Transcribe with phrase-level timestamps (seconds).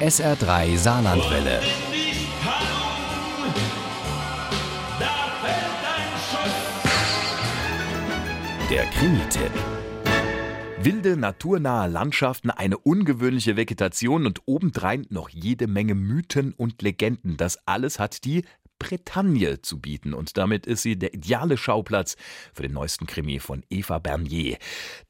[0.00, 1.60] SR3 Saarlandwelle.
[8.68, 9.52] Der Krimi-Tipp.
[10.80, 17.36] Wilde, naturnahe Landschaften, eine ungewöhnliche Vegetation und obendrein noch jede Menge Mythen und Legenden.
[17.36, 18.44] Das alles hat die
[18.80, 22.16] Bretagne zu bieten und damit ist sie der ideale Schauplatz
[22.52, 24.58] für den neuesten Krimi von Eva Bernier.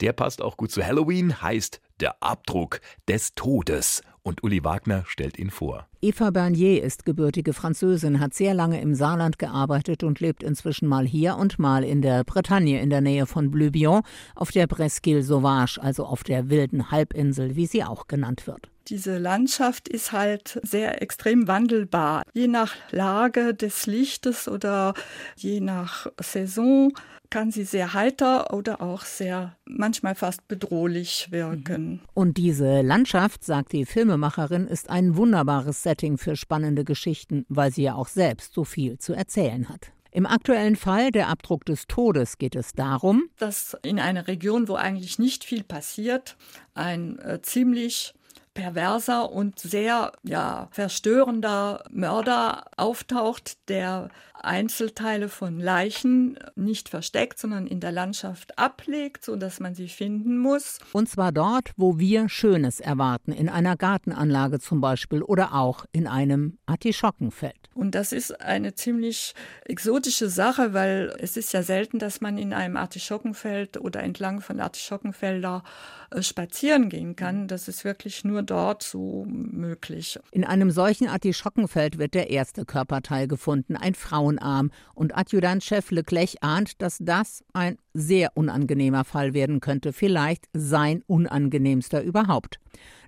[0.00, 5.38] Der passt auch gut zu Halloween, heißt Der Abdruck des Todes und Uli Wagner stellt
[5.38, 5.86] ihn vor.
[6.04, 11.06] Eva Bernier ist gebürtige Französin, hat sehr lange im Saarland gearbeitet und lebt inzwischen mal
[11.06, 14.02] hier und mal in der Bretagne in der Nähe von Bleubion
[14.34, 18.68] auf der Presqu'île Sauvage, also auf der wilden Halbinsel, wie sie auch genannt wird.
[18.88, 22.22] Diese Landschaft ist halt sehr extrem wandelbar.
[22.34, 24.92] Je nach Lage des Lichtes oder
[25.36, 26.92] je nach Saison
[27.34, 31.90] kann sie sehr heiter oder auch sehr manchmal fast bedrohlich wirken.
[31.90, 32.00] Mhm.
[32.14, 37.82] Und diese Landschaft, sagt die Filmemacherin, ist ein wunderbares Setting für spannende Geschichten, weil sie
[37.82, 39.92] ja auch selbst so viel zu erzählen hat.
[40.10, 44.76] Im aktuellen Fall, der Abdruck des Todes, geht es darum, dass in einer Region, wo
[44.76, 46.36] eigentlich nicht viel passiert,
[46.72, 48.14] ein äh, ziemlich
[48.54, 54.08] perverser und sehr ja, verstörender Mörder auftaucht, der
[54.44, 60.38] Einzelteile von Leichen nicht versteckt, sondern in der Landschaft ablegt, so dass man sie finden
[60.38, 60.78] muss.
[60.92, 66.06] Und zwar dort, wo wir Schönes erwarten, in einer Gartenanlage zum Beispiel oder auch in
[66.06, 67.64] einem Artischockenfeld.
[67.74, 72.52] Und das ist eine ziemlich exotische Sache, weil es ist ja selten, dass man in
[72.52, 75.64] einem Artischockenfeld oder entlang von Artischockenfelder
[76.10, 77.48] äh, spazieren gehen kann.
[77.48, 78.42] Das ist wirklich nur
[78.80, 80.18] so möglich.
[80.30, 84.70] In einem solchen Artischockenfeld wird der erste Körperteil gefunden, ein Frauenarm.
[84.94, 92.02] Und Adjutantchef Leclerc ahnt, dass das ein sehr unangenehmer Fall werden könnte, vielleicht sein unangenehmster
[92.02, 92.58] überhaupt.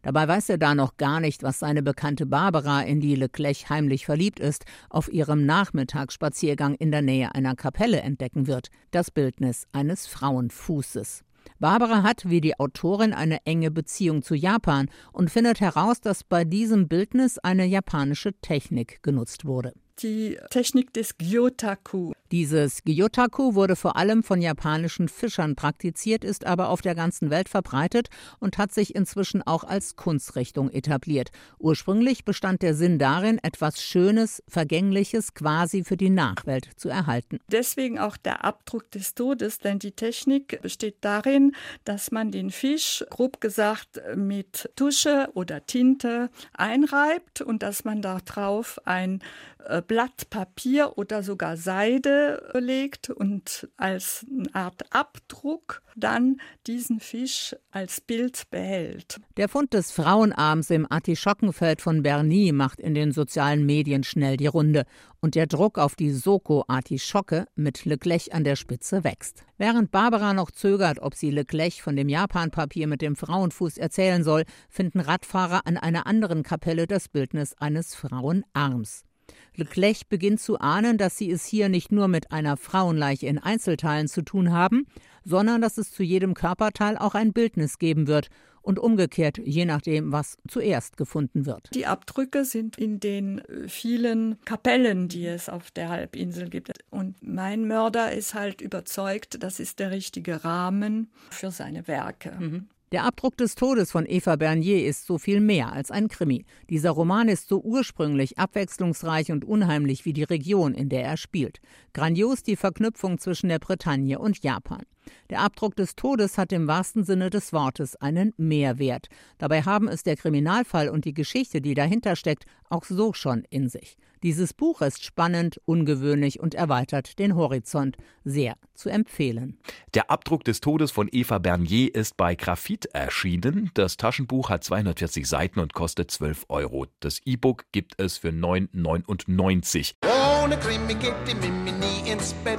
[0.03, 4.06] Dabei weiß er da noch gar nicht, was seine Bekannte Barbara, in die Leclerc heimlich
[4.06, 10.06] verliebt ist, auf ihrem Nachmittagsspaziergang in der Nähe einer Kapelle entdecken wird: das Bildnis eines
[10.06, 11.25] Frauenfußes.
[11.59, 16.45] Barbara hat, wie die Autorin, eine enge Beziehung zu Japan und findet heraus, dass bei
[16.45, 22.12] diesem Bildnis eine japanische Technik genutzt wurde die Technik des Gyotaku.
[22.32, 27.48] Dieses Gyotaku wurde vor allem von japanischen Fischern praktiziert, ist aber auf der ganzen Welt
[27.48, 28.09] verbreitet
[28.41, 31.31] und hat sich inzwischen auch als Kunstrichtung etabliert.
[31.59, 37.38] Ursprünglich bestand der Sinn darin, etwas Schönes, Vergängliches quasi für die Nachwelt zu erhalten.
[37.48, 41.53] Deswegen auch der Abdruck des Todes, denn die Technik besteht darin,
[41.84, 48.81] dass man den Fisch, grob gesagt, mit Tusche oder Tinte einreibt und dass man darauf
[48.84, 49.22] ein
[49.69, 52.16] äh, Blatt Papier oder sogar Seide
[52.54, 59.19] legt und als eine Art Abdruck dann diesen Fisch als Bild behält.
[59.37, 64.47] Der Fund des Frauenarms im Artischockenfeld von Berny macht in den sozialen Medien schnell die
[64.47, 64.84] Runde
[65.21, 69.44] und der Druck auf die Soko-Artischocke mit Leclerc an der Spitze wächst.
[69.56, 74.44] Während Barbara noch zögert, ob sie Leclerc von dem Japanpapier mit dem Frauenfuß erzählen soll,
[74.69, 79.06] finden Radfahrer an einer anderen Kapelle das Bildnis eines Frauenarms.
[79.54, 84.09] Leclerc beginnt zu ahnen, dass sie es hier nicht nur mit einer Frauenleiche in Einzelteilen
[84.09, 84.87] zu tun haben,
[85.25, 88.28] sondern dass es zu jedem Körperteil auch ein Bildnis geben wird
[88.66, 91.70] und umgekehrt, je nachdem, was zuerst gefunden wird.
[91.72, 96.72] Die Abdrücke sind in den äh, vielen Kapellen, die es auf der Halbinsel gibt.
[96.91, 102.32] Und mein Mörder ist halt überzeugt, das ist der richtige Rahmen für seine Werke.
[102.38, 102.69] Mhm.
[102.97, 106.47] Der Abdruck des Todes von Eva Bernier ist so viel mehr als ein Krimi.
[106.71, 111.61] Dieser Roman ist so ursprünglich, abwechslungsreich und unheimlich wie die Region, in der er spielt.
[111.93, 114.87] Grandios die Verknüpfung zwischen der Bretagne und Japan.
[115.31, 119.09] Der Abdruck des Todes hat im wahrsten Sinne des Wortes einen Mehrwert.
[119.39, 123.69] Dabei haben es der Kriminalfall und die Geschichte, die dahinter steckt, auch so schon in
[123.69, 123.97] sich.
[124.22, 127.97] Dieses Buch ist spannend, ungewöhnlich und erweitert den Horizont.
[128.25, 129.59] Sehr zu empfehlen.
[129.95, 133.71] Der Abdruck des Todes von Eva Bernier ist bei Graphit erschienen.
[133.75, 136.86] Das Taschenbuch hat 240 Seiten und kostet 12 Euro.
[137.01, 139.95] Das E-Book gibt es für 9,99.
[140.42, 142.59] Ohne Krimi geht die Mimi nie ins Bett.